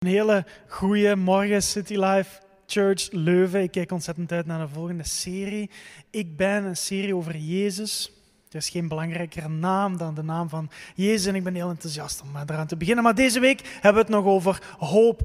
[0.00, 3.62] Een hele goede morgen City Life Church Leuven.
[3.62, 5.70] Ik kijk ontzettend uit naar de volgende serie.
[6.10, 8.12] Ik ben een serie over Jezus.
[8.50, 12.22] Er is geen belangrijkere naam dan de naam van Jezus en ik ben heel enthousiast
[12.22, 13.04] om eraan te beginnen.
[13.04, 15.22] Maar deze week hebben we het nog over hoop.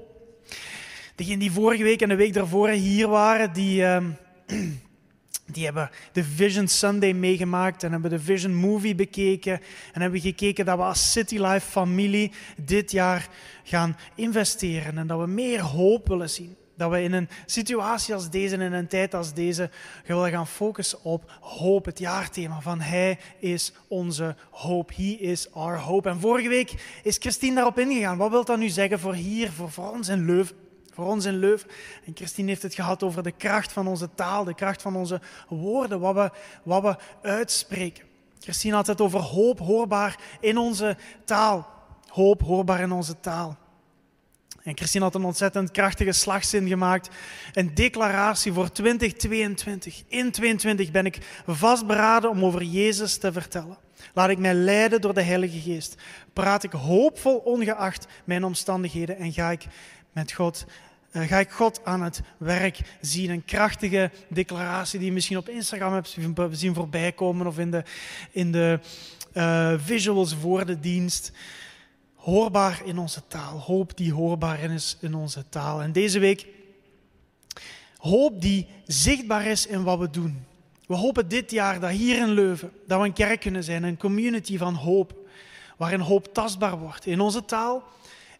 [1.15, 3.97] Degenen die vorige week en de week daarvoor hier waren, die, uh,
[5.45, 9.61] die hebben de Vision Sunday meegemaakt en hebben de Vision Movie bekeken.
[9.93, 13.29] En hebben gekeken dat we als City Life familie dit jaar
[13.63, 16.55] gaan investeren en dat we meer hoop willen zien.
[16.77, 19.69] Dat we in een situatie als deze, in een tijd als deze,
[20.05, 21.85] willen gaan focussen op hoop.
[21.85, 24.95] Het jaarthema van Hij is onze hoop.
[24.95, 26.09] He is our hope.
[26.09, 28.17] En vorige week is Christine daarop ingegaan.
[28.17, 30.64] Wat wil dat nu zeggen voor hier, voor, voor ons in Leuven?
[30.95, 31.69] Voor ons in Leuven.
[32.05, 35.21] En Christine heeft het gehad over de kracht van onze taal, de kracht van onze
[35.49, 36.31] woorden, wat we,
[36.63, 38.03] wat we uitspreken.
[38.39, 41.67] Christine had het over hoop hoorbaar in onze taal.
[42.07, 43.57] Hoop hoorbaar in onze taal.
[44.63, 47.09] En Christine had een ontzettend krachtige slagzin gemaakt.
[47.53, 49.97] Een declaratie voor 2022.
[49.97, 53.77] In 2022 ben ik vastberaden om over Jezus te vertellen.
[54.13, 55.95] Laat ik mij leiden door de Heilige Geest.
[56.33, 59.65] Praat ik hoopvol ongeacht mijn omstandigheden en ga ik
[60.11, 60.65] met God
[61.23, 63.29] ga ik God aan het werk zien.
[63.29, 66.17] Een krachtige declaratie die je misschien op Instagram hebt
[66.51, 67.83] zien voorbij komen of in de,
[68.31, 68.79] in de
[69.33, 71.31] uh, visuals voor de dienst.
[72.15, 73.59] Hoorbaar in onze taal.
[73.59, 75.81] Hoop die hoorbaar is in onze taal.
[75.81, 76.45] En deze week
[77.97, 80.45] hoop die zichtbaar is in wat we doen.
[80.87, 83.97] We hopen dit jaar dat hier in Leuven, dat we een kerk kunnen zijn, een
[83.97, 85.15] community van hoop,
[85.77, 87.83] waarin hoop tastbaar wordt in onze taal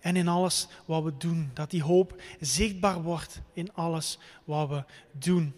[0.06, 1.52] en in alles wat we doen.
[1.54, 5.54] Dat die hoop zichtbaar wordt in alles wat we doen.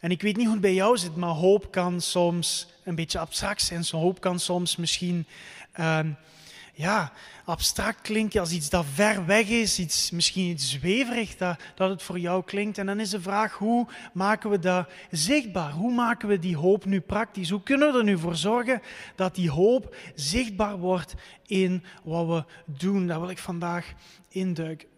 [0.00, 3.18] En ik weet niet hoe het bij jou zit, maar hoop kan soms een beetje
[3.18, 3.84] abstract zijn.
[3.90, 5.26] Hoop kan soms misschien
[5.80, 5.98] uh,
[6.72, 7.12] ja,
[7.44, 12.02] abstract klinken als iets dat ver weg is, iets, misschien iets zweverig dat, dat het
[12.02, 12.78] voor jou klinkt.
[12.78, 15.72] En dan is de vraag, hoe maken we dat zichtbaar?
[15.72, 17.50] Hoe maken we die hoop nu praktisch?
[17.50, 18.82] Hoe kunnen we er nu voor zorgen
[19.16, 21.14] dat die hoop zichtbaar wordt
[21.46, 23.06] in wat we doen?
[23.06, 23.92] Daar wil ik vandaag
[24.28, 24.88] induiken.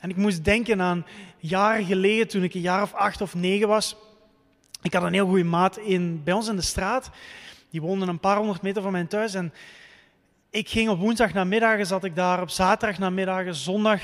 [0.00, 1.06] En ik moest denken aan
[1.38, 3.96] jaren geleden, toen ik een jaar of acht of negen was.
[4.82, 7.10] Ik had een heel goede maat in, bij ons in de straat.
[7.70, 9.34] Die woonde een paar honderd meter van mijn thuis.
[9.34, 9.52] En
[10.52, 14.00] ik ging op woensdag namiddagen, zat ik daar, op zaterdag namiddagen, zondag,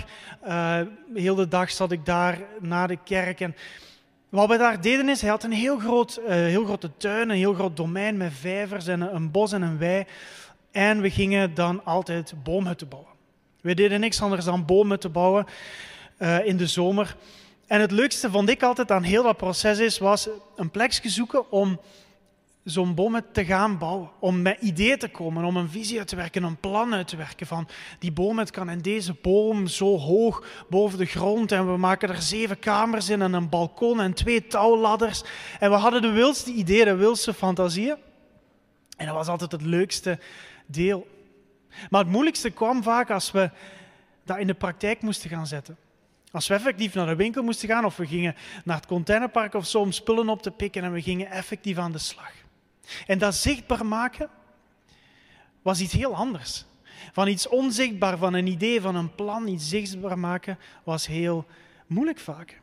[0.47, 0.81] uh,
[1.15, 3.41] heel de dag zat ik daar naar de kerk.
[3.41, 3.57] En
[4.29, 7.37] wat we daar deden is, hij had een heel, groot, uh, heel grote tuin, een
[7.37, 10.05] heel groot domein met vijvers en een bos en een wei.
[10.71, 13.13] En we gingen dan altijd boomhutten bouwen.
[13.61, 15.47] We deden niks anders dan boomhutten bouwen
[16.19, 17.17] uh, in de zomer.
[17.67, 21.51] En het leukste vond ik altijd aan heel dat proces is, was een plekje zoeken
[21.51, 21.81] om
[22.71, 24.11] zo'n boom te gaan bouwen.
[24.19, 27.17] Om met ideeën te komen, om een visie uit te werken, een plan uit te
[27.17, 27.69] werken van
[27.99, 32.23] die boom kan in deze boom zo hoog boven de grond en we maken er
[32.23, 35.23] zeven kamers in en een balkon en twee touwladders.
[35.59, 37.97] En we hadden de wildste ideeën, de wildste fantasieën.
[38.97, 40.19] En dat was altijd het leukste
[40.67, 41.07] deel.
[41.91, 43.51] Maar het moeilijkste kwam vaak als we
[44.25, 45.77] dat in de praktijk moesten gaan zetten.
[46.31, 48.35] Als we effectief naar de winkel moesten gaan of we gingen
[48.65, 51.99] naar het containerpark of om spullen op te pikken en we gingen effectief aan de
[51.99, 52.33] slag.
[53.07, 54.31] En dat zichtbaar maken
[55.63, 56.65] was iets heel anders.
[57.13, 61.47] Van iets onzichtbaar, van een idee, van een plan, iets zichtbaar maken, was heel
[61.87, 62.61] moeilijk vaak.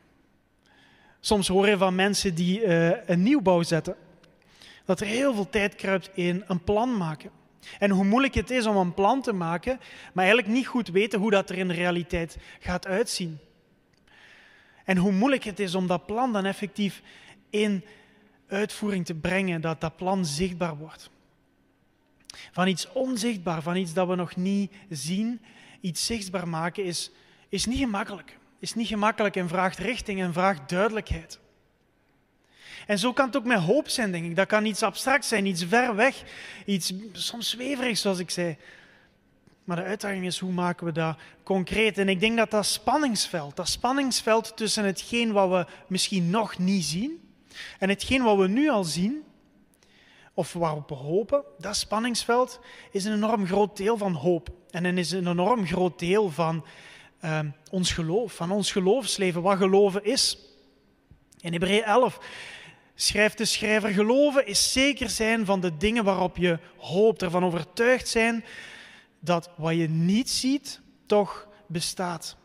[1.19, 3.95] Soms hoor je van mensen die uh, een nieuwbouw zetten,
[4.85, 7.31] dat er heel veel tijd kruipt in een plan maken.
[7.79, 9.79] En hoe moeilijk het is om een plan te maken,
[10.13, 13.39] maar eigenlijk niet goed weten hoe dat er in de realiteit gaat uitzien.
[14.83, 17.01] En hoe moeilijk het is om dat plan dan effectief
[17.49, 17.85] in
[18.47, 21.09] uitvoering te brengen, dat dat plan zichtbaar wordt.
[22.51, 25.41] Van iets onzichtbaar, van iets dat we nog niet zien,
[25.81, 27.11] iets zichtbaar maken is,
[27.49, 28.37] is niet gemakkelijk.
[28.59, 31.39] Is niet gemakkelijk en vraagt richting en vraagt duidelijkheid.
[32.87, 34.35] En zo kan het ook met hoop zijn, denk ik.
[34.35, 36.23] Dat kan iets abstract zijn, iets ver weg,
[36.65, 38.57] iets soms zweverig, zoals ik zei.
[39.63, 41.97] Maar de uitdaging is, hoe maken we dat concreet?
[41.97, 46.85] En ik denk dat dat spanningsveld, dat spanningsveld tussen hetgeen wat we misschien nog niet
[46.85, 47.24] zien
[47.79, 49.23] en hetgeen wat we nu al zien,
[50.33, 52.59] of waarop we hopen, dat spanningsveld
[52.91, 54.49] is een enorm groot deel van hoop.
[54.69, 56.65] En is een enorm groot deel van
[57.21, 57.39] uh,
[57.71, 60.37] ons geloof, van ons geloofsleven, wat geloven is.
[61.39, 62.19] In Hebreeën 11
[62.95, 68.07] schrijft de schrijver, geloven is zeker zijn van de dingen waarop je hoopt, ervan overtuigd
[68.07, 68.45] zijn
[69.19, 72.35] dat wat je niet ziet, toch bestaat.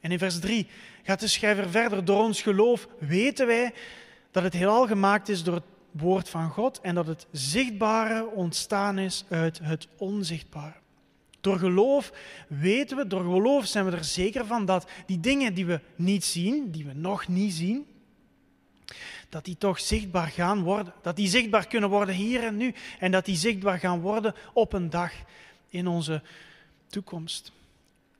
[0.00, 0.66] En in vers 3
[1.02, 3.72] gaat de schrijver verder, door ons geloof weten wij
[4.30, 8.98] dat het heelal gemaakt is door het woord van God en dat het zichtbare ontstaan
[8.98, 10.74] is uit het onzichtbare.
[11.40, 12.12] Door geloof
[12.48, 16.24] weten we, door geloof zijn we er zeker van dat die dingen die we niet
[16.24, 17.86] zien, die we nog niet zien,
[19.28, 20.92] dat die toch zichtbaar gaan worden.
[21.02, 22.74] Dat die zichtbaar kunnen worden hier en nu.
[22.98, 25.12] En dat die zichtbaar gaan worden op een dag
[25.68, 26.22] in onze
[26.86, 27.52] toekomst.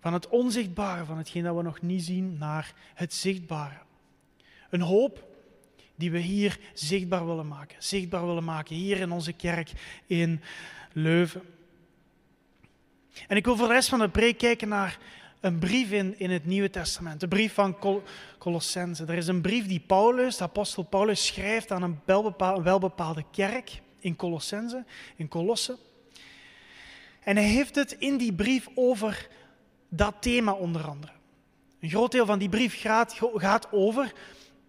[0.01, 3.79] Van het onzichtbare, van hetgeen dat we nog niet zien, naar het zichtbare.
[4.71, 5.30] Een hoop
[6.01, 7.77] die we hier zichtbaar willen maken.
[7.79, 9.71] Zichtbaar willen maken hier in onze kerk
[10.07, 10.41] in
[10.93, 11.43] Leuven.
[13.29, 14.99] En ik wil voor de rest van de preek kijken naar
[15.41, 18.03] een brief in, in het Nieuwe Testament, de brief van Col
[18.39, 19.05] Colossense.
[19.05, 23.81] Er is een brief die Paulus, de apostel Paulus, schrijft aan een welbepaalde, welbepaalde kerk
[23.99, 24.85] in Colossense,
[25.17, 25.79] in Colosse.
[27.21, 29.29] En hij heeft het in die brief over
[29.89, 31.13] dat thema onder andere.
[31.81, 34.13] Een groot deel van die brief gaat, gaat over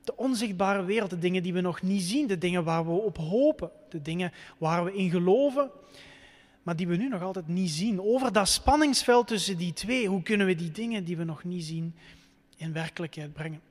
[0.03, 3.17] de onzichtbare wereld, de dingen die we nog niet zien, de dingen waar we op
[3.17, 5.71] hopen, de dingen waar we in geloven,
[6.63, 8.01] maar die we nu nog altijd niet zien.
[8.01, 11.63] Over dat spanningsveld tussen die twee, hoe kunnen we die dingen die we nog niet
[11.63, 11.95] zien
[12.57, 13.61] in werkelijkheid brengen?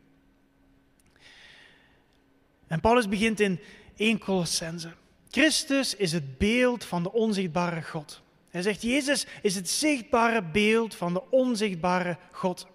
[2.67, 3.61] En Paulus begint in
[3.97, 4.93] 1 Colossense.
[5.31, 8.23] Christus is het beeld van de onzichtbare God.
[8.49, 12.67] Hij zegt, Jezus is het zichtbare beeld van de onzichtbare God.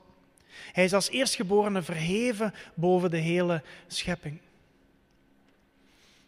[0.71, 4.39] Hij is als eerstgeborene verheven boven de hele schepping.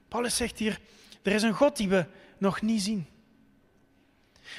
[0.07, 0.79] Paulus zegt hier,
[1.21, 2.05] er is een God die we
[2.37, 3.05] nog niet zien.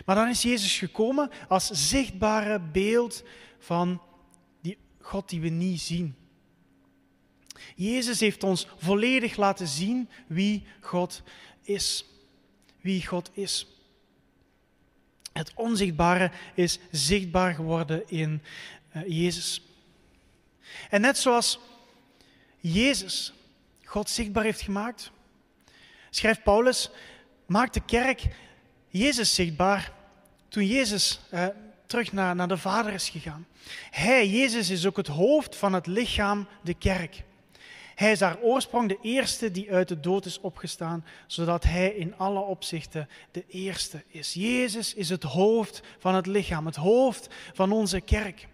[0.05, 3.23] Maar dan is Jezus gekomen als zichtbare beeld
[3.59, 4.03] van
[4.61, 6.15] die God die we niet zien.
[7.75, 11.23] Jezus heeft ons volledig laten zien wie God
[11.63, 12.05] is.
[12.81, 13.67] Wie God is.
[15.33, 18.43] Het onzichtbare is zichtbaar geworden in
[19.07, 19.63] Jezus.
[20.91, 21.59] En net zoals
[22.61, 23.33] Jezus
[23.85, 25.11] God zichtbaar heeft gemaakt,
[26.11, 26.91] schrijft Paulus,
[27.47, 28.23] maakt de kerk
[28.89, 29.93] Jezus zichtbaar
[30.49, 31.47] toen Jezus uh,
[31.87, 33.47] terug naar, naar de Vader is gegaan.
[33.91, 37.23] Hij, Jezus, is ook het hoofd van het lichaam, de kerk.
[37.95, 42.17] Hij is haar oorsprong de eerste die uit de dood is opgestaan, zodat hij in
[42.17, 44.35] alle opzichten de eerste is.
[44.35, 48.49] Jezus is het hoofd van het lichaam, het hoofd van onze kerk.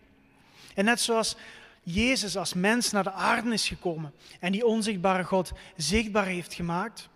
[0.75, 1.37] En net zoals
[1.83, 7.09] Jezus als mens naar de aarde is gekomen en die onzichtbare God zichtbaar heeft gemaakt,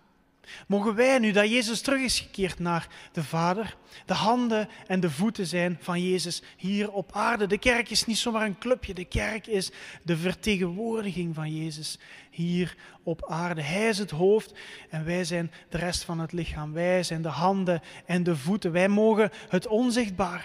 [0.67, 3.77] mogen wij nu dat Jezus terug is gekeerd naar de Vader,
[4.07, 7.47] de handen en de voeten zijn van Jezus hier op aarde.
[7.47, 9.71] De kerk is niet zomaar een clubje, de kerk is
[10.03, 11.99] de vertegenwoordiging van Jezus
[12.31, 13.63] hier op aarde.
[13.63, 14.53] Hij is het hoofd
[14.91, 16.73] en wij zijn de rest van het lichaam.
[16.73, 18.73] Wij zijn de handen en de voeten.
[18.73, 20.45] Wij mogen het onzichtbare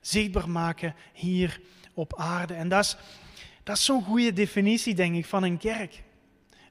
[0.00, 1.60] zichtbaar maken hier
[1.98, 2.54] op aarde.
[2.54, 2.96] En dat is,
[3.62, 6.02] dat is zo'n goede definitie, denk ik, van een kerk.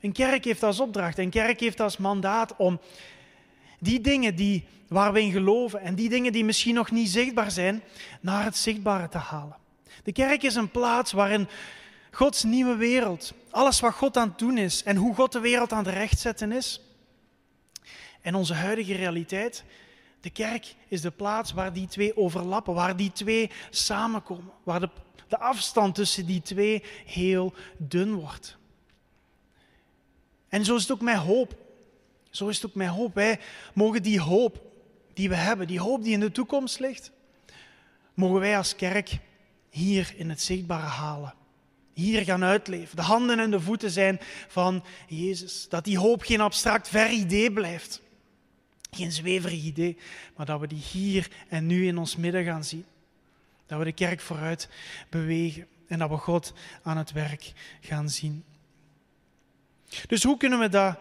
[0.01, 2.79] Een kerk heeft als opdracht, een kerk heeft als mandaat om
[3.79, 7.51] die dingen die, waar we in geloven en die dingen die misschien nog niet zichtbaar
[7.51, 7.83] zijn,
[8.21, 9.57] naar het zichtbare te halen.
[10.03, 11.47] De kerk is een plaats waarin
[12.11, 15.71] Gods nieuwe wereld, alles wat God aan het doen is en hoe God de wereld
[15.71, 16.81] aan het rechtzetten is,
[18.21, 19.63] en onze huidige realiteit,
[20.21, 24.89] de kerk is de plaats waar die twee overlappen, waar die twee samenkomen, waar de,
[25.27, 28.57] de afstand tussen die twee heel dun wordt.
[30.49, 31.55] En zo is het ook met hoop.
[32.29, 33.13] Zo is het ook met hoop.
[33.13, 33.39] Wij
[33.73, 34.65] mogen die hoop
[35.13, 37.11] die we hebben, die hoop die in de toekomst ligt,
[38.13, 39.17] mogen wij als kerk
[39.69, 41.33] hier in het zichtbare halen.
[41.93, 42.95] Hier gaan uitleven.
[42.95, 45.69] De handen en de voeten zijn van Jezus.
[45.69, 48.01] Dat die hoop geen abstract ver idee blijft.
[48.91, 49.97] Geen zweverig idee,
[50.35, 52.85] maar dat we die hier en nu in ons midden gaan zien.
[53.67, 54.69] Dat we de kerk vooruit
[55.09, 58.43] bewegen en dat we God aan het werk gaan zien.
[60.07, 60.97] Dus hoe kunnen we dat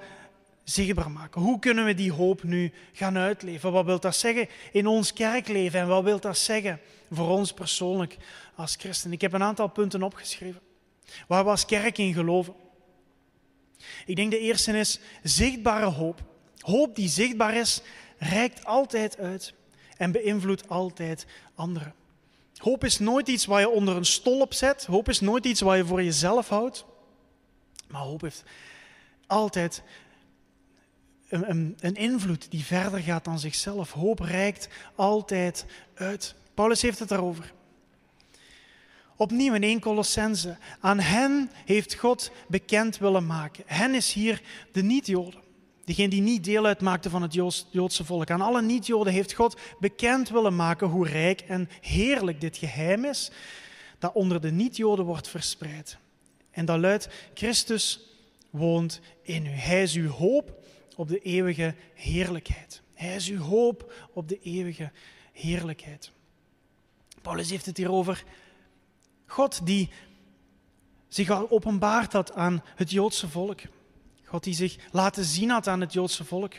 [0.64, 1.40] zichtbaar maken?
[1.40, 3.72] Hoe kunnen we die hoop nu gaan uitleven?
[3.72, 6.80] Wat wil dat zeggen in ons kerkleven en wat wil dat zeggen
[7.10, 8.16] voor ons persoonlijk
[8.54, 9.12] als christen?
[9.12, 10.60] Ik heb een aantal punten opgeschreven
[11.28, 12.54] waar we als kerk in geloven.
[14.06, 16.22] Ik denk de eerste is zichtbare hoop.
[16.58, 17.80] Hoop die zichtbaar is,
[18.18, 19.54] reikt altijd uit
[19.96, 21.94] en beïnvloedt altijd anderen.
[22.56, 24.84] Hoop is nooit iets waar je onder een stolp zet.
[24.84, 26.84] Hoop is nooit iets waar je voor jezelf houdt.
[27.88, 28.42] Maar hoop heeft
[29.26, 29.82] altijd
[31.28, 33.92] een, een, een, invloed die verder gaat dan zichzelf.
[33.92, 36.34] Hoop reikt altijd uit.
[36.54, 37.52] Paulus heeft het daarover.
[39.16, 40.56] Opnieuw in 1 Colossense.
[40.80, 43.64] Aan hen heeft God bekend willen maken.
[43.66, 45.45] Hen is hier de niet-Joden.
[45.86, 47.34] Degene die niet deel uitmaakte van het
[47.70, 48.30] Joodse volk.
[48.30, 53.30] Aan alle niet-Joden heeft God bekend willen maken hoe rijk en heerlijk dit geheim is
[53.98, 55.98] dat onder de niet-Joden wordt verspreid.
[56.50, 58.00] En dat luidt, Christus
[58.50, 59.48] woont in u.
[59.48, 60.64] Hij is uw hoop
[60.96, 62.82] op de eeuwige heerlijkheid.
[62.94, 64.90] Hij is uw hoop op de eeuwige
[65.32, 66.10] heerlijkheid.
[67.22, 68.24] Paulus heeft het hier over
[69.26, 69.90] God die
[71.08, 73.60] zich al openbaard had aan het Joodse volk.
[74.26, 76.52] God die zich laten zien had aan het Joodse volk.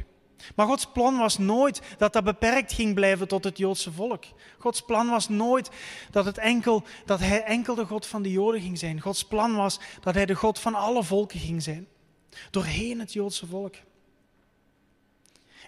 [0.56, 4.24] Maar Gods plan was nooit dat dat beperkt ging blijven tot het Joodse volk.
[4.58, 5.70] Gods plan was nooit
[6.12, 9.02] dat, het enkel, dat hij enkel de God van de Joden ging zijn.
[9.02, 11.88] Gods plan was dat hij de God van alle volken ging zijn.
[12.52, 13.76] Doorheen het Joodse volk.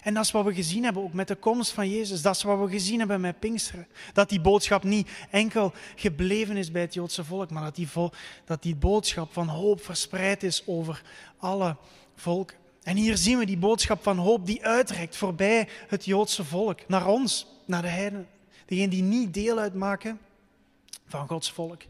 [0.02, 2.22] En dat is wat we gezien hebben ook met de komst van Jezus.
[2.22, 3.86] Dat is wat we gezien hebben met Pinksteren.
[4.12, 7.88] Dat die boodschap niet enkel gebleven is bij het Joodse volk, maar dat die,
[8.44, 11.02] dat die boodschap van hoop verspreid is over
[11.38, 11.76] alle
[12.14, 12.56] volken.
[12.82, 17.06] En hier zien we die boodschap van hoop die uitreikt voorbij het Joodse volk, naar
[17.06, 18.28] ons, naar de heidenen.
[18.66, 20.18] Degenen die niet deel uitmaken
[21.06, 21.82] van Gods volk,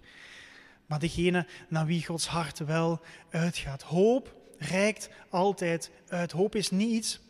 [0.86, 3.00] maar degene naar wie Gods hart wel
[3.30, 3.82] uitgaat.
[3.82, 6.32] Hoop reikt altijd uit.
[6.32, 7.20] Hoop is niet iets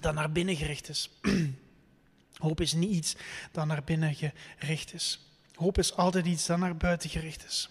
[0.00, 1.10] dat naar binnen gericht is.
[2.36, 3.16] Hoop is niet iets
[3.52, 5.20] dat naar binnen gericht is.
[5.54, 7.70] Hoop is altijd iets dat naar buiten gericht is.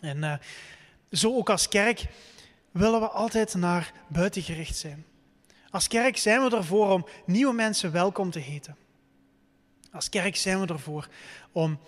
[0.00, 0.34] En uh,
[1.10, 2.06] zo ook als kerk
[2.70, 5.04] willen we altijd naar buiten gericht zijn.
[5.70, 8.76] Als kerk zijn we ervoor om nieuwe mensen welkom te heten.
[9.92, 11.08] Als kerk zijn we ervoor
[11.52, 11.78] om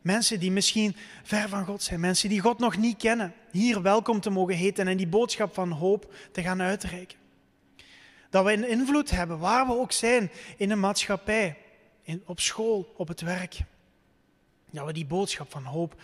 [0.00, 4.20] mensen die misschien ver van God zijn, mensen die God nog niet kennen, hier welkom
[4.20, 7.18] te mogen heten en die boodschap van hoop te gaan uitreiken.
[8.30, 11.56] Dat we een invloed hebben waar we ook zijn in de maatschappij,
[12.02, 13.58] in, op school, op het werk.
[14.70, 15.94] Dat we die boodschap van hoop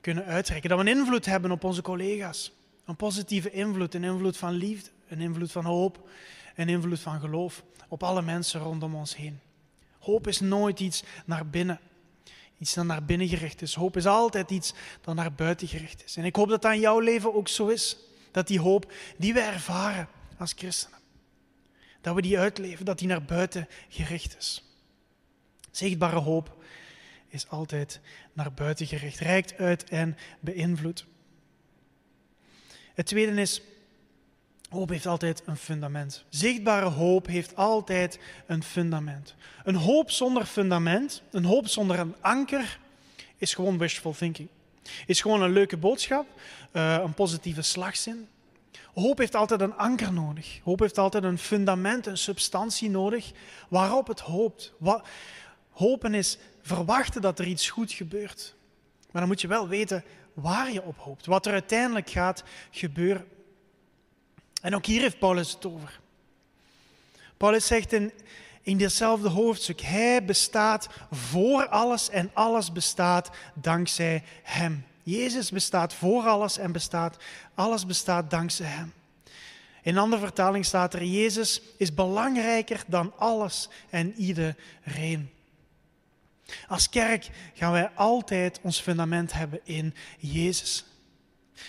[0.00, 0.70] kunnen uitreiken.
[0.70, 2.52] Dat we een invloed hebben op onze collega's.
[2.84, 6.08] Een positieve invloed, een invloed van liefde, een invloed van hoop,
[6.54, 9.40] een invloed van geloof op alle mensen rondom ons heen.
[9.98, 11.80] Hoop is nooit iets naar binnen,
[12.58, 13.74] iets dat naar binnen gericht is.
[13.74, 16.16] Hoop is altijd iets dat naar buiten gericht is.
[16.16, 17.96] En ik hoop dat dat in jouw leven ook zo is.
[18.30, 20.97] Dat die hoop die we ervaren als christenen,
[22.00, 24.62] dat we die uitleven, dat die naar buiten gericht is.
[25.70, 26.56] Zichtbare hoop
[27.28, 28.00] is altijd
[28.32, 31.06] naar buiten gericht, reikt uit en beïnvloedt.
[32.94, 33.62] Het tweede is,
[34.68, 36.24] hoop heeft altijd een fundament.
[36.28, 39.34] Zichtbare hoop heeft altijd een fundament.
[39.64, 42.78] Een hoop zonder fundament, een hoop zonder een anker,
[43.36, 44.48] is gewoon wishful thinking.
[45.06, 46.26] Is gewoon een leuke boodschap,
[46.72, 48.28] eh, een positieve slagzin.
[48.94, 50.60] Hoop heeft altijd een anker nodig.
[50.64, 53.32] Hoop heeft altijd een fundament, een substantie nodig
[53.68, 54.72] waarop het hoopt.
[55.70, 58.54] Hopen is verwachten dat er iets goed gebeurt.
[59.10, 60.04] Maar dan moet je wel weten
[60.34, 63.26] waar je op hoopt, wat er uiteindelijk gaat gebeuren.
[64.62, 66.00] En ook hier heeft Paulus het over.
[67.36, 68.12] Paulus zegt in,
[68.62, 74.84] in ditzelfde hoofdstuk, hij bestaat voor alles en alles bestaat dankzij hem.
[75.08, 77.16] Jezus bestaat voor alles en bestaat,
[77.54, 78.92] alles bestaat dankzij hem.
[79.82, 85.30] In een andere vertaling staat er, Jezus is belangrijker dan alles en iedereen.
[86.66, 90.84] Als kerk gaan wij altijd ons fundament hebben in Jezus.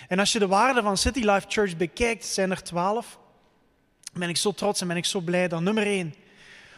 [0.07, 3.19] En als je de waarden van City Life Church bekijkt, zijn er twaalf.
[4.13, 6.15] Ben ik zo trots en ben ik zo blij dat nummer één,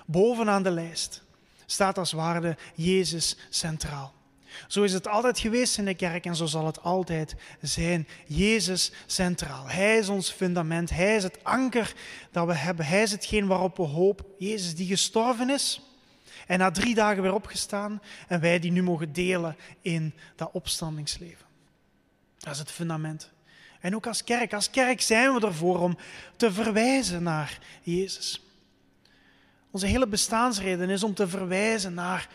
[0.06, 1.24] bovenaan de lijst,
[1.66, 4.21] staat als waarde Jezus centraal.
[4.68, 8.08] Zo is het altijd geweest in de kerk en zo zal het altijd zijn.
[8.28, 9.68] Jezus centraal.
[9.68, 10.90] Hij is ons fundament.
[10.90, 11.94] Hij is het anker
[12.32, 12.86] dat we hebben.
[12.86, 14.26] Hij is hetgeen waarop we hopen.
[14.38, 15.82] Jezus die gestorven is
[16.48, 21.46] en na drie dagen weer opgestaan en wij die nu mogen delen in dat opstandingsleven.
[22.38, 23.32] Dat is het fundament.
[23.80, 24.54] En ook als kerk.
[24.54, 25.98] Als kerk zijn we ervoor om
[26.36, 28.42] te verwijzen naar Jezus.
[29.72, 32.30] Onze hele bestaansreden is om te verwijzen naar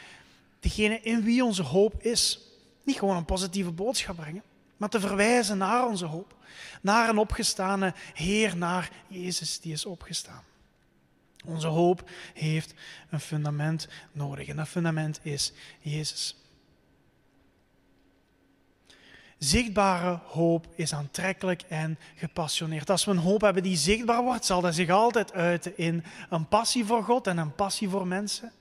[0.61, 2.41] degene in wie onze hoop is.
[2.83, 4.43] Niet gewoon een positieve boodschap brengen,
[4.77, 6.35] maar te verwijzen naar onze hoop.
[6.83, 10.43] Naar een opgestane Heer, naar Jezus die is opgestaan.
[11.45, 12.75] Onze hoop heeft
[13.11, 16.37] een fundament nodig en dat fundament is Jezus.
[19.39, 22.91] Zichtbare hoop is aantrekkelijk en gepassioneerd.
[22.91, 26.49] Als we een hoop hebben die zichtbaar wordt, zal dat zich altijd uiten in een
[26.49, 28.53] passie voor God en een passie voor mensen.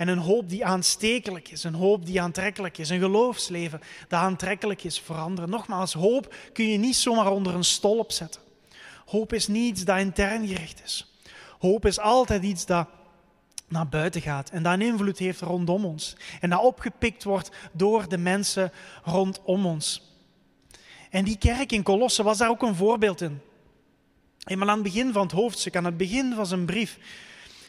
[0.00, 4.84] En een hoop die aanstekelijk is, een hoop die aantrekkelijk is, een geloofsleven dat aantrekkelijk
[4.84, 5.50] is voor anderen.
[5.50, 8.40] Nogmaals, hoop kun je niet zomaar onder een stolp zetten.
[9.06, 11.14] Hoop is niet iets dat intern gericht is.
[11.58, 12.88] Hoop is altijd iets dat
[13.68, 16.16] naar buiten gaat en dat een invloed heeft rondom ons.
[16.40, 18.72] En dat opgepikt wordt door de mensen
[19.04, 20.14] rondom ons.
[21.10, 23.40] En die kerk in Colosse was daar ook een voorbeeld in.
[24.44, 26.98] Eenmaal aan het begin van het hoofdstuk, aan het begin van zijn brief,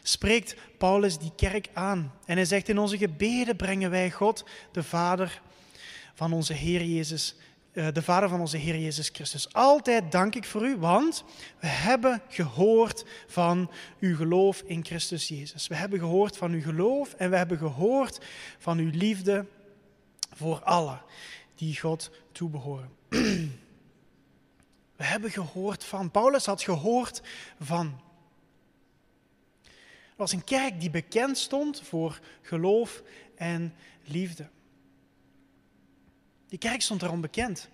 [0.02, 2.12] spreekt Paulus die kerk aan.
[2.24, 5.40] En hij zegt, in onze gebeden brengen wij God, de Vader
[6.14, 7.34] van onze Heer Jezus
[7.72, 9.52] eh, de Vader van onze Heer Jezus Christus.
[9.52, 11.24] Altijd dank ik voor u, want
[11.60, 15.66] we hebben gehoord van uw geloof in Christus Jezus.
[15.66, 18.20] We hebben gehoord van uw geloof en we hebben gehoord
[18.58, 19.46] van uw liefde
[20.34, 21.02] voor allen
[21.54, 22.90] die God toebehoren.
[24.96, 26.10] We hebben gehoord van.
[26.10, 27.22] Paulus had gehoord
[27.60, 28.00] van.
[30.22, 33.02] Was een kerk die bekend stond voor geloof
[33.34, 33.74] en
[34.04, 34.48] liefde.
[36.48, 37.68] Die kerk stond erom bekend.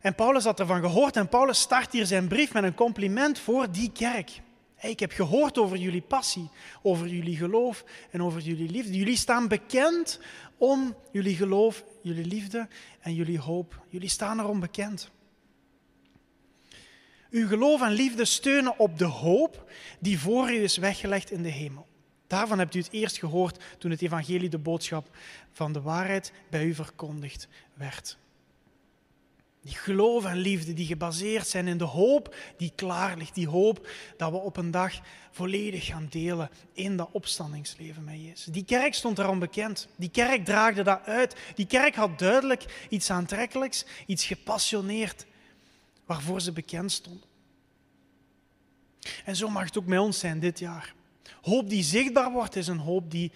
[0.00, 3.72] En Paulus had ervan gehoord en Paulus start hier zijn brief met een compliment voor
[3.72, 4.40] die kerk.
[4.80, 6.48] Ik heb gehoord over jullie passie,
[6.82, 8.96] over jullie geloof en over jullie liefde.
[8.96, 10.20] Jullie staan bekend
[10.56, 12.68] om jullie geloof, jullie liefde
[13.00, 13.84] en jullie hoop.
[13.88, 15.10] Jullie staan erom bekend.
[17.30, 21.48] Uw geloof en liefde steunen op de hoop die voor u is weggelegd in de
[21.48, 21.86] hemel.
[22.26, 25.16] Daarvan hebt u het eerst gehoord toen het evangelie, de boodschap
[25.52, 28.18] van de waarheid, bij u verkondigd werd.
[29.62, 33.34] Die geloof en liefde die gebaseerd zijn in de hoop die klaar ligt.
[33.34, 34.92] Die hoop dat we op een dag
[35.30, 38.44] volledig gaan delen in dat opstandingsleven met Jezus.
[38.44, 39.88] Die kerk stond daarom bekend.
[39.96, 41.36] Die kerk draagde dat uit.
[41.54, 45.26] Die kerk had duidelijk iets aantrekkelijks, iets gepassioneerd
[46.10, 47.26] waarvoor ze bekend stond.
[49.24, 50.94] En zo mag het ook met ons zijn dit jaar.
[51.42, 53.32] Hoop die zichtbaar wordt, is een hoop die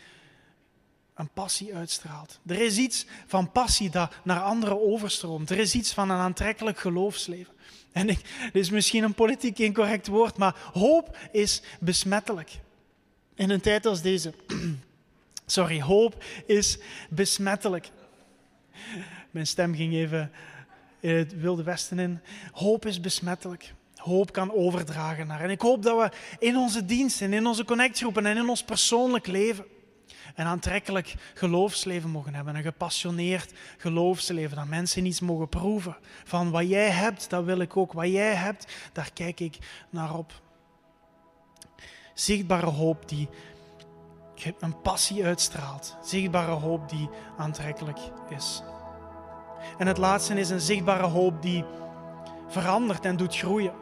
[1.15, 2.41] een passie uitstraalt.
[2.47, 5.51] Er is iets van passie dat naar anderen overstroomt.
[5.51, 7.55] Er is iets van een aantrekkelijk geloofsleven.
[7.93, 8.19] En ik,
[8.53, 12.61] dit is misschien een politiek incorrect woord, maar hoop is besmettelijk.
[13.35, 14.35] In een tijd als deze.
[15.47, 16.79] Sorry, hoop is
[17.11, 17.91] besmettelijk.
[19.31, 20.31] Mijn stem ging even
[21.05, 22.21] in het Wilde Westen in.
[22.53, 23.75] Hoop is besmettelijk.
[23.95, 25.41] Hoop kan overdragen naar.
[25.41, 28.65] En ik hoop dat we in onze dienst en in onze connectgroepen en in ons
[28.65, 29.65] persoonlijk leven
[30.35, 32.57] een aantrekkelijk geloofsleven mogen hebben.
[32.57, 34.57] Een gepassioneerd geloofsleven.
[34.57, 35.97] Dat mensen iets mogen proeven.
[36.25, 37.93] Van wat jij hebt, dat wil ik ook.
[37.93, 39.59] Wat jij hebt, daar kijk ik
[39.91, 40.33] naar op.
[42.15, 43.29] Zichtbare hoop die
[44.61, 45.97] een passie uitstraalt.
[46.03, 47.99] Zichtbare hoop die aantrekkelijk
[48.37, 48.63] is.
[49.79, 51.65] En het laatste is een zichtbare hoop die
[52.49, 53.73] verandert en doet groeien.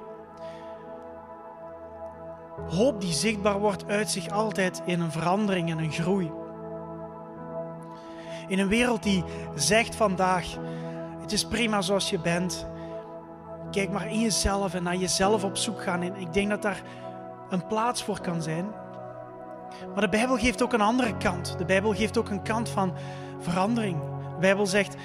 [2.69, 6.31] Hoop die zichtbaar wordt, uit zich altijd in een verandering en een groei.
[8.49, 10.47] In een wereld die zegt vandaag:
[11.21, 12.67] het is prima zoals je bent.
[13.71, 16.03] Kijk maar in jezelf en naar jezelf op zoek gaan.
[16.03, 16.83] En ik denk dat daar
[17.49, 18.67] een plaats voor kan zijn.
[19.93, 21.59] Maar de Bijbel geeft ook een andere kant.
[21.59, 22.93] De Bijbel geeft ook een kant van
[23.39, 23.99] verandering.
[24.35, 24.97] De Bijbel zegt: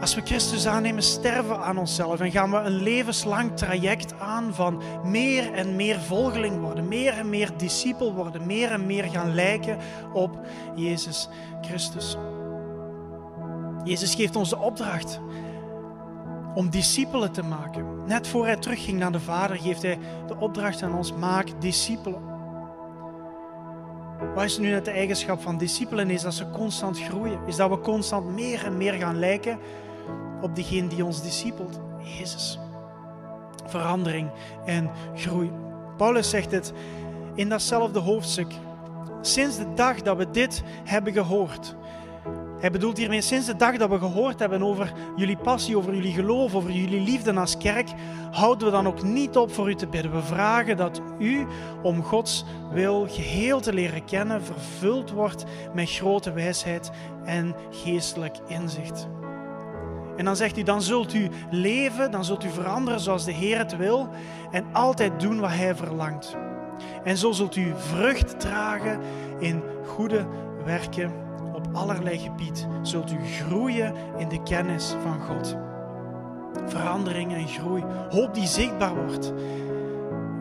[0.00, 4.54] als we Christus aannemen, sterven we aan onszelf en gaan we een levenslang traject aan
[4.54, 9.34] van meer en meer volgeling worden, meer en meer discipel worden, meer en meer gaan
[9.34, 9.78] lijken
[10.12, 10.40] op
[10.74, 11.28] Jezus
[11.60, 12.16] Christus.
[13.84, 15.20] Jezus geeft ons de opdracht
[16.54, 18.04] om discipelen te maken.
[18.06, 22.22] Net voor hij terugging naar de Vader, geeft hij de opdracht aan ons: maak discipelen.
[24.34, 26.10] Wat is nu net de eigenschap van discipelen?
[26.10, 27.40] Is dat ze constant groeien.
[27.46, 29.58] Is dat we constant meer en meer gaan lijken
[30.40, 32.58] op degene die ons discipelt, Jezus.
[33.66, 34.30] Verandering
[34.64, 35.50] en groei.
[35.96, 36.72] Paulus zegt het
[37.34, 38.52] in datzelfde hoofdstuk.
[39.20, 41.76] Sinds de dag dat we dit hebben gehoord.
[42.60, 46.12] Hij bedoelt hiermee, sinds de dag dat we gehoord hebben over jullie passie, over jullie
[46.12, 47.88] geloof, over jullie liefde als kerk,
[48.30, 50.12] houden we dan ook niet op voor u te bidden.
[50.12, 51.46] We vragen dat u,
[51.82, 56.90] om Gods wil geheel te leren kennen, vervuld wordt met grote wijsheid
[57.24, 59.08] en geestelijk inzicht.
[60.18, 63.58] En dan zegt hij, dan zult u leven, dan zult u veranderen zoals de Heer
[63.58, 64.08] het wil
[64.50, 66.36] en altijd doen wat Hij verlangt.
[67.04, 69.00] En zo zult u vrucht dragen
[69.38, 70.26] in goede
[70.64, 71.12] werken
[71.54, 72.66] op allerlei gebied.
[72.82, 75.56] Zult u groeien in de kennis van God.
[76.66, 79.32] Verandering en groei, hoop die zichtbaar wordt,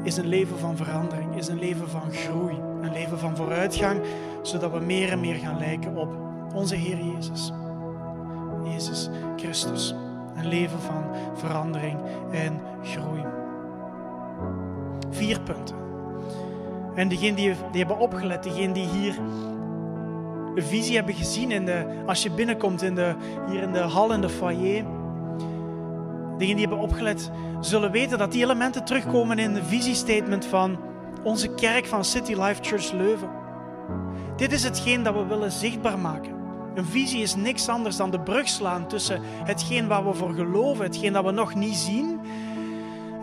[0.03, 4.01] is een leven van verandering, is een leven van groei, een leven van vooruitgang,
[4.41, 6.09] zodat we meer en meer gaan lijken op
[6.53, 7.51] onze Heer Jezus.
[8.71, 9.95] Jezus Christus.
[10.35, 11.03] Een leven van
[11.33, 11.99] verandering
[12.31, 13.23] en groei.
[15.09, 15.75] Vier punten.
[16.95, 19.15] En degenen die, hebben opgelet, degenen die hier
[20.55, 23.15] de visie hebben gezien in de, als je binnenkomt in de,
[23.49, 24.83] hier in de hal in de foyer.
[26.37, 30.77] Degenen die hebben opgelet, zullen weten dat die elementen terugkomen in de visiestatement van
[31.23, 33.29] onze kerk van City Life Church Leuven.
[34.35, 36.36] Dit is hetgeen dat we willen zichtbaar maken.
[36.77, 40.83] Een visie is niks anders dan de brug slaan tussen hetgeen waar we voor geloven,
[40.83, 42.19] hetgeen dat we nog niet zien,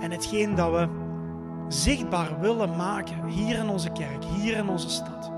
[0.01, 0.88] en hetgeen dat we
[1.69, 5.31] zichtbaar willen maken hier in onze kerk, hier in onze stad.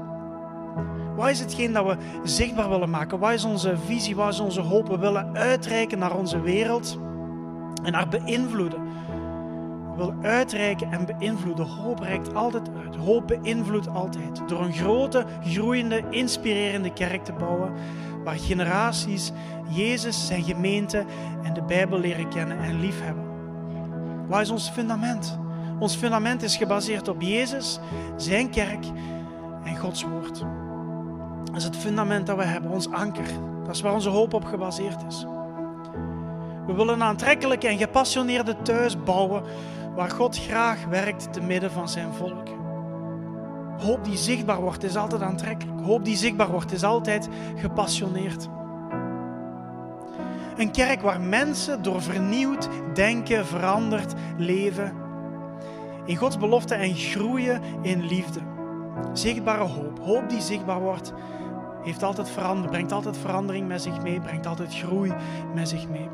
[1.17, 3.19] Wat is hetgeen dat we zichtbaar willen maken?
[3.19, 4.17] Wat is onze visie?
[4.17, 4.89] Wat is onze hoop?
[4.89, 6.99] We willen uitreiken naar onze wereld
[7.83, 8.81] en haar beïnvloeden.
[9.91, 11.67] We willen uitreiken en beïnvloeden.
[11.67, 12.97] Hoop reikt altijd uit.
[12.97, 14.43] Hoop beïnvloedt altijd.
[14.49, 17.73] Door een grote, groeiende, inspirerende kerk te bouwen,
[18.27, 19.33] waar generaties
[19.69, 21.05] Jezus, zijn gemeente
[21.43, 23.25] en de Bijbel leren kennen en liefhebben.
[24.29, 25.39] Wat is ons fundament?
[25.79, 27.79] Ons fundament is gebaseerd op Jezus,
[28.17, 28.85] zijn kerk
[29.65, 30.45] en Gods woord.
[31.45, 33.27] Dat is het fundament dat we hebben, ons anker.
[33.65, 35.27] Dat is waar onze hoop op gebaseerd is.
[36.67, 39.43] We willen een aantrekkelijke en gepassioneerde thuis bouwen
[39.95, 42.49] waar God graag werkt te midden van zijn volk.
[43.79, 45.81] Hoop die zichtbaar wordt is altijd aantrekkelijk.
[45.81, 48.49] Hoop die zichtbaar wordt is altijd gepassioneerd.
[50.57, 54.93] Een kerk waar mensen door vernieuwd denken, veranderd leven.
[56.05, 58.41] In Gods belofte en groeien in liefde.
[59.13, 59.99] Zichtbare hoop.
[59.99, 61.13] Hoop die zichtbaar wordt,
[61.83, 65.13] heeft altijd veranderd, brengt altijd verandering met zich mee, brengt altijd groei
[65.55, 66.09] met zich mee.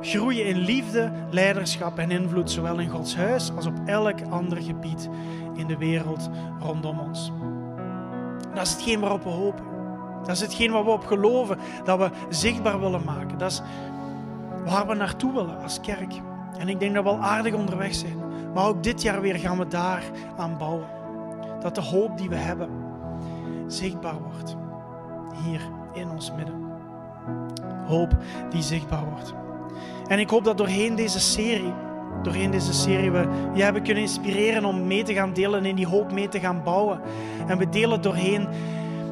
[0.00, 5.08] Groeien in liefde, leiderschap en invloed, zowel in Gods huis als op elk ander gebied
[5.54, 7.32] in de wereld rondom ons.
[8.54, 9.64] Dat is hetgeen waarop we hopen.
[10.20, 13.38] Dat is hetgeen waar we op geloven, dat we zichtbaar willen maken.
[13.38, 13.62] Dat is
[14.64, 16.14] waar we naartoe willen als kerk.
[16.58, 18.16] En ik denk dat we al aardig onderweg zijn.
[18.54, 20.02] Maar ook dit jaar weer gaan we daar
[20.36, 20.86] aan bouwen.
[21.60, 22.68] Dat de hoop die we hebben
[23.66, 24.56] zichtbaar wordt.
[25.44, 25.60] Hier
[25.92, 26.64] in ons midden.
[27.86, 28.16] Hoop
[28.50, 29.34] die zichtbaar wordt.
[30.08, 31.72] En ik hoop dat doorheen deze serie,
[32.22, 35.76] doorheen deze serie we je hebben kunnen inspireren om mee te gaan delen en in
[35.76, 37.00] die hoop mee te gaan bouwen.
[37.46, 38.48] En we delen doorheen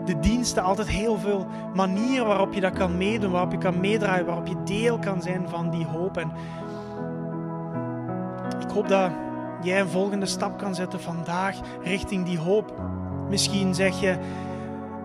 [0.04, 4.26] de diensten altijd heel veel manieren waarop je dat kan meedoen, waarop je kan meedraaien,
[4.26, 6.16] waarop je deel kan zijn van die hoop.
[6.16, 6.32] En
[8.60, 9.10] ik hoop dat
[9.62, 12.74] jij een volgende stap kan zetten vandaag richting die hoop.
[13.28, 14.16] Misschien zeg je,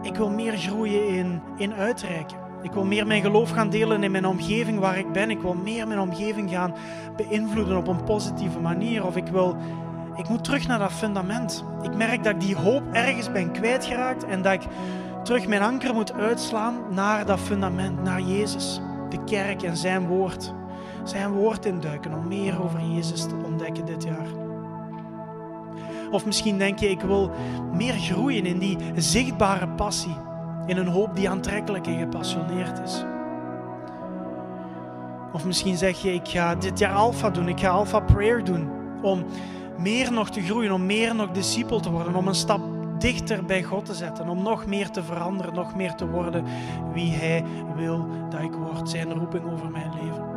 [0.02, 2.49] ik wil meer groeien in, in uitreiken.
[2.62, 5.30] Ik wil meer mijn geloof gaan delen in mijn omgeving waar ik ben.
[5.30, 6.76] Ik wil meer mijn omgeving gaan
[7.16, 9.06] beïnvloeden op een positieve manier.
[9.06, 9.58] Of ik wil
[10.20, 11.64] ik moet terug naar dat fundament.
[11.82, 14.62] Ik merk dat ik die hoop ergens ben kwijtgeraakt en dat ik
[15.24, 20.54] terug mijn anker moet uitslaan naar dat fundament, naar Jezus, de kerk en zijn woord.
[21.04, 24.28] Zijn woord induiken om meer over Jezus te ontdekken dit jaar.
[26.12, 27.32] Of misschien denk je, ik wil
[27.74, 30.16] meer groeien in die zichtbare passie,
[30.70, 33.06] in een hoop die aantrekkelijk en gepassioneerd is.
[35.34, 38.70] Of misschien zeg je, ik ga dit jaar Alpha doen, ik ga Alpha Prayer doen,
[39.02, 39.26] om
[39.78, 42.62] meer nog te groeien, om meer nog discipel te worden, om een stap
[42.98, 46.46] dichter bij God te zetten, om nog meer te veranderen, nog meer te worden
[46.94, 47.44] wie Hij
[47.76, 50.28] wil dat ik word, zijn roeping over mijn leven.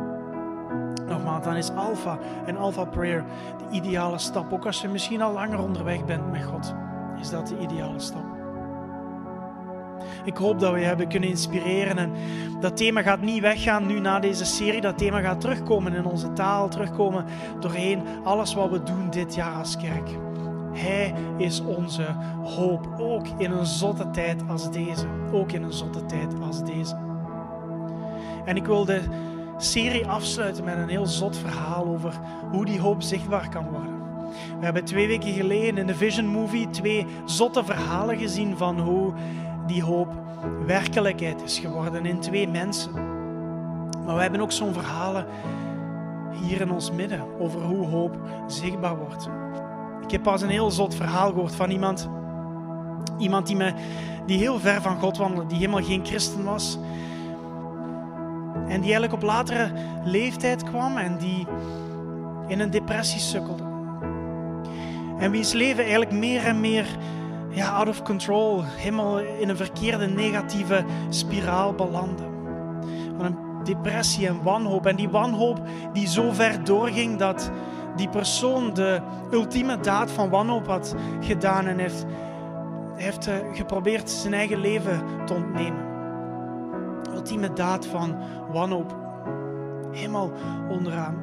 [1.07, 3.23] Nogmaals, dan is Alpha en Alpha Prayer
[3.57, 4.53] de ideale stap.
[4.53, 6.73] Ook als je misschien al langer onderweg bent met God,
[7.19, 8.32] is dat de ideale stap.
[10.25, 11.97] Ik hoop dat we je hebben kunnen inspireren.
[11.97, 12.11] En
[12.59, 14.81] dat thema gaat niet weggaan nu na deze serie.
[14.81, 17.25] Dat thema gaat terugkomen in onze taal, terugkomen
[17.59, 20.09] doorheen alles wat we doen dit jaar als kerk.
[20.73, 22.05] Hij is onze
[22.43, 25.05] hoop, ook in een zotte tijd als deze.
[25.31, 26.95] Ook in een zotte tijd als deze.
[28.45, 29.01] En ik wil de
[29.57, 32.13] serie afsluiten met een heel zot verhaal over
[32.51, 34.01] hoe die hoop zichtbaar kan worden.
[34.59, 39.13] We hebben twee weken geleden in de Vision Movie twee zotte verhalen gezien van hoe
[39.67, 40.07] die hoop
[40.65, 42.91] werkelijkheid is geworden in twee mensen.
[44.05, 45.25] Maar we hebben ook zo'n verhalen
[46.31, 49.29] hier in ons midden over hoe hoop zichtbaar wordt.
[50.03, 52.09] Ik heb pas een heel zot verhaal gehoord van iemand,
[53.17, 53.73] iemand die, me,
[54.25, 56.79] die heel ver van God wandelde, die helemaal geen christen was.
[58.53, 59.71] En die eigenlijk op latere
[60.03, 61.47] leeftijd kwam en die
[62.47, 63.63] in een depressie sukkelde.
[65.17, 66.85] En wiens leven eigenlijk meer en meer
[67.53, 72.31] ja, out of control, helemaal in een verkeerde negatieve spiraal belanden.
[73.17, 74.85] Van een depressie en wanhoop.
[74.85, 75.61] En die wanhoop
[75.93, 77.51] die zo ver doorging dat
[77.95, 82.05] die persoon de ultieme daad van wanhoop had gedaan en heeft,
[82.95, 85.85] heeft eh, geprobeerd zijn eigen leven te ontnemen.
[87.13, 88.17] Ultieme daad van
[88.51, 88.95] wanhoop.
[89.91, 90.31] Helemaal
[90.69, 91.15] onderaan.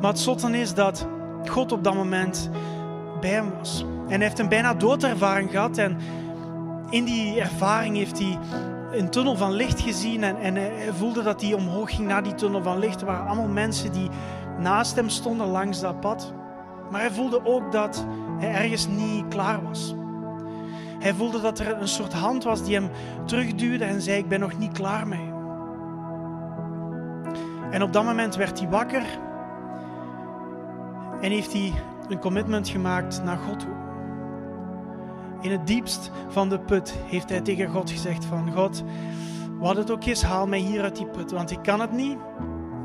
[0.00, 1.06] Maar het zotte is dat
[1.44, 2.50] God op dat moment
[3.20, 3.84] bij hem was.
[4.04, 5.78] En hij heeft een bijna doodervaring gehad.
[5.78, 5.96] En
[6.90, 8.38] in die ervaring heeft hij
[8.92, 10.22] een tunnel van licht gezien.
[10.22, 13.00] En, en hij voelde dat hij omhoog ging naar die tunnel van licht.
[13.00, 14.08] Er waren allemaal mensen die
[14.58, 16.32] naast hem stonden langs dat pad.
[16.90, 18.06] Maar hij voelde ook dat
[18.38, 19.94] hij ergens niet klaar was.
[20.98, 22.90] Hij voelde dat er een soort hand was die hem
[23.24, 25.32] terugduwde en zei: Ik ben nog niet klaar mee.
[27.70, 29.02] En op dat moment werd hij wakker
[31.20, 31.72] en heeft hij
[32.08, 33.66] een commitment gemaakt naar God.
[35.44, 38.84] In het diepst van de put heeft hij tegen God gezegd van God,
[39.58, 42.16] wat het ook is, haal mij hier uit die put, want ik kan het niet.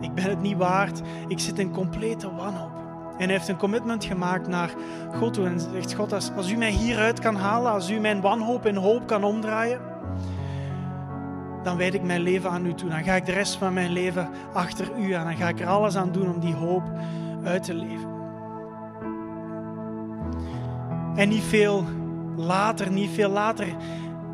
[0.02, 1.02] Ik ben het niet waard.
[1.28, 2.72] Ik zit in complete wanhoop.
[3.18, 4.74] En hij heeft een commitment gemaakt naar
[5.16, 5.46] God toe.
[5.46, 8.76] En zegt: God, als, als u mij hieruit kan halen, als u mijn wanhoop in
[8.76, 9.82] hoop kan omdraaien,
[11.64, 12.90] dan wijd ik mijn leven aan u toe.
[12.90, 15.26] Dan ga ik de rest van mijn leven achter u aan.
[15.26, 16.84] Dan ga ik er alles aan doen om die hoop
[17.44, 18.10] uit te leven.
[21.16, 21.86] En niet veel
[22.40, 23.68] later, niet veel later,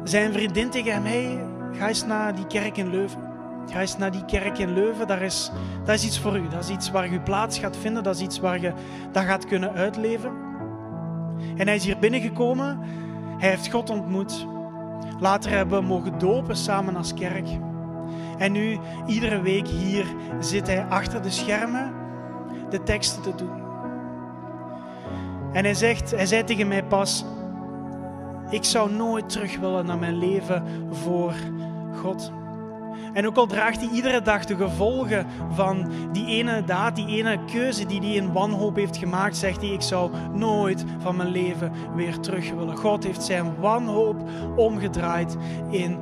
[0.04, 3.34] zijn vriendin tegen hem: hey, ga eens naar die kerk in Leuven.
[3.72, 5.08] Ga eens naar die kerk in Leuven.
[5.08, 5.52] Daar is,
[5.84, 6.48] dat is iets voor u.
[6.48, 8.04] Dat is iets waar je plaats gaat vinden.
[8.04, 8.74] Dat is iets waar je
[9.12, 10.32] dat gaat kunnen uitleven.
[11.58, 12.80] En hij is hier binnengekomen.
[13.38, 14.48] Hij heeft God ontmoet.
[15.20, 17.48] Later hebben we mogen dopen samen als kerk.
[18.38, 20.06] En nu, iedere week hier,
[20.40, 21.94] zit hij achter de schermen
[22.70, 23.64] de teksten te doen.
[25.54, 27.26] En hij, zegt, hij zei tegen mij pas,
[28.50, 31.34] ik zou nooit terug willen naar mijn leven voor
[32.02, 32.32] God.
[33.14, 37.40] En ook al draagt hij iedere dag de gevolgen van die ene daad, die ene
[37.46, 41.72] keuze die hij in wanhoop heeft gemaakt, zegt hij: Ik zou nooit van mijn leven
[41.96, 42.78] weer terug willen.
[42.78, 45.38] God heeft zijn wanhoop omgedraaid
[45.70, 45.98] in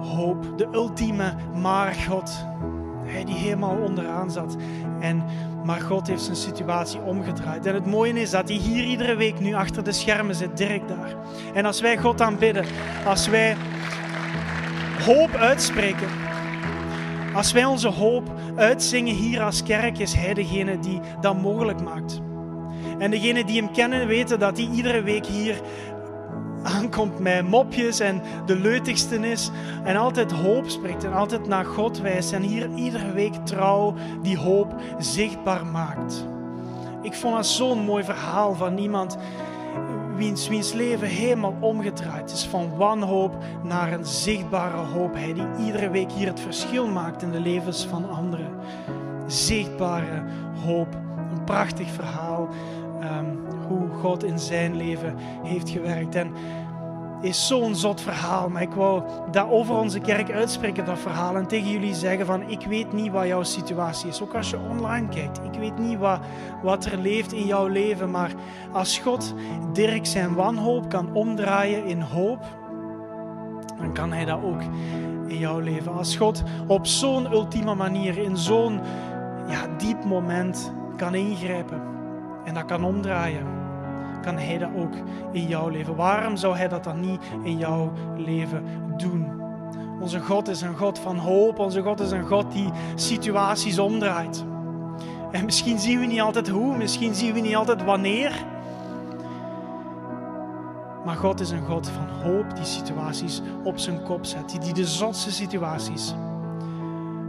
[0.00, 0.58] hoop.
[0.58, 2.46] De ultieme maar God.
[3.24, 4.56] Die helemaal onderaan zat.
[5.00, 5.22] En,
[5.64, 7.66] maar God heeft zijn situatie omgedraaid.
[7.66, 10.88] En het mooie is dat hij hier iedere week nu achter de schermen zit, direct
[10.88, 11.14] daar.
[11.54, 12.64] En als wij God aanbidden,
[13.06, 13.56] als wij
[15.04, 16.08] hoop uitspreken,
[17.34, 22.20] als wij onze hoop uitzingen hier als kerk, is Hij degene die dat mogelijk maakt.
[22.98, 25.60] En degenen die Hem kennen weten dat Hij iedere week hier
[26.62, 29.50] aankomt met mopjes en de leutigste is
[29.84, 34.38] en altijd hoop spreekt en altijd naar God wijst en hier iedere week trouw die
[34.38, 36.26] hoop zichtbaar maakt.
[37.02, 39.16] Ik vond dat zo'n mooi verhaal van iemand
[40.16, 45.14] wiens, wiens leven helemaal omgedraaid is van wanhoop naar een zichtbare hoop.
[45.14, 48.50] Hij die iedere week hier het verschil maakt in de levens van anderen.
[49.26, 50.22] Zichtbare
[50.64, 50.94] hoop.
[51.32, 52.48] Een prachtig verhaal
[53.02, 53.38] um,
[53.78, 56.14] hoe God in zijn leven heeft gewerkt.
[56.14, 56.32] En
[57.22, 58.48] is zo'n zot verhaal.
[58.48, 61.36] Maar ik wou dat over onze kerk uitspreken, dat verhaal.
[61.36, 64.22] En tegen jullie zeggen van, ik weet niet wat jouw situatie is.
[64.22, 65.40] Ook als je online kijkt.
[65.44, 66.20] Ik weet niet wat,
[66.62, 68.10] wat er leeft in jouw leven.
[68.10, 68.30] Maar
[68.72, 69.34] als God
[69.72, 72.44] Dirk zijn wanhoop kan omdraaien in hoop,
[73.78, 74.60] dan kan hij dat ook
[75.26, 75.92] in jouw leven.
[75.92, 78.80] Als God op zo'n ultieme manier, in zo'n
[79.48, 81.82] ja, diep moment kan ingrijpen
[82.44, 83.61] en dat kan omdraaien
[84.22, 84.94] kan Hij dat ook
[85.32, 85.96] in jouw leven.
[85.96, 88.64] Waarom zou Hij dat dan niet in jouw leven
[88.96, 89.40] doen?
[90.00, 91.58] Onze God is een God van hoop.
[91.58, 94.44] Onze God is een God die situaties omdraait.
[95.30, 98.32] En misschien zien we niet altijd hoe, misschien zien we niet altijd wanneer.
[101.04, 104.58] Maar God is een God van hoop die situaties op zijn kop zet.
[104.62, 106.14] Die de zotste situaties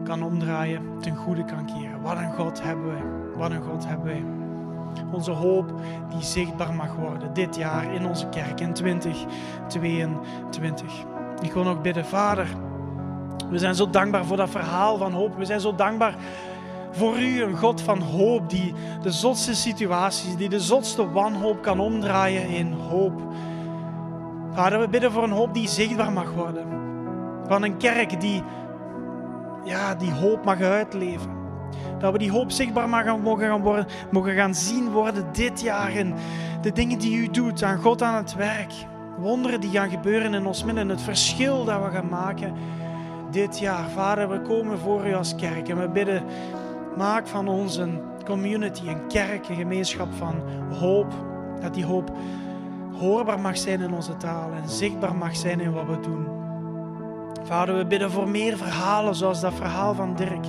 [0.03, 2.01] kan omdraaien, ten goede kan keren.
[2.01, 3.03] Wat een God hebben wij.
[3.35, 4.42] Wat een God hebben wij.
[5.11, 5.73] Onze hoop
[6.09, 10.93] die zichtbaar mag worden dit jaar in onze kerk in 2022.
[11.41, 12.47] Ik wil nog bidden, Vader.
[13.49, 15.37] We zijn zo dankbaar voor dat verhaal van hoop.
[15.37, 16.15] We zijn zo dankbaar
[16.91, 21.79] voor u, een God van hoop, die de zotste situaties, die de zotste wanhoop kan
[21.79, 23.21] omdraaien in hoop.
[24.51, 26.65] Vader, we bidden voor een hoop die zichtbaar mag worden.
[27.47, 28.43] Van een kerk die,
[29.63, 31.42] ja, die hoop mag uitleven.
[31.99, 35.91] Dat we die hoop zichtbaar mogen gaan, worden, mogen gaan zien worden dit jaar.
[35.91, 36.13] in
[36.61, 38.73] de dingen die u doet, aan God aan het werk.
[39.17, 40.89] Wonderen die gaan gebeuren in ons midden.
[40.89, 42.53] Het verschil dat we gaan maken
[43.31, 43.89] dit jaar.
[43.89, 46.23] Vader, we komen voor u als kerk en we bidden,
[46.97, 50.35] maak van ons een community, een kerk, een gemeenschap van
[50.79, 51.13] hoop.
[51.61, 52.11] Dat die hoop
[52.97, 56.27] hoorbaar mag zijn in onze taal en zichtbaar mag zijn in wat we doen.
[57.43, 60.45] Vader, we bidden voor meer verhalen zoals dat verhaal van Dirk.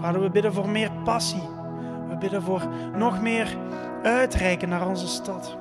[0.00, 1.48] Vader, we bidden voor meer passie.
[2.08, 3.56] We bidden voor nog meer
[4.02, 5.56] uitreiken naar onze stad.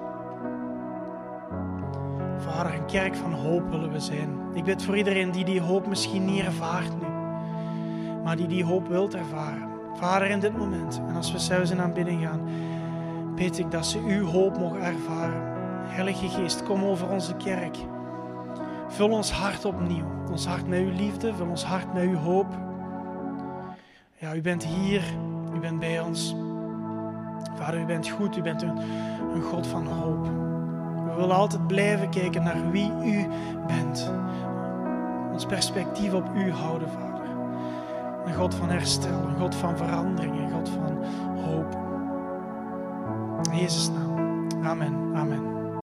[2.38, 4.30] Vader, een kerk van hoop willen we zijn.
[4.54, 7.08] Ik bid voor iedereen die die hoop misschien niet ervaart nu,
[8.24, 9.68] maar die die hoop wilt ervaren.
[9.94, 12.42] Vader, in dit moment, en als we zelfs in aanbidding gaan,
[13.36, 15.42] bid ik dat ze uw hoop mogen ervaren.
[15.88, 17.78] Heilige Geest, kom over onze kerk.
[18.88, 20.06] Vul ons hart opnieuw.
[20.32, 22.69] Ons hart met uw liefde, vul ons hart met uw hoop.
[24.22, 25.04] Ja, u bent hier,
[25.56, 26.36] u bent bij ons.
[27.56, 28.78] Vader, u bent goed, u bent een,
[29.34, 30.26] een God van hoop.
[31.06, 33.28] We willen altijd blijven kijken naar wie u
[33.68, 34.14] bent.
[35.32, 37.28] Ons perspectief op u houden, Vader.
[38.26, 41.04] Een God van herstel, een God van verandering, een God van
[41.44, 41.78] hoop.
[43.52, 44.48] In Jezus' naam.
[44.64, 45.16] Amen.
[45.16, 45.49] Amen.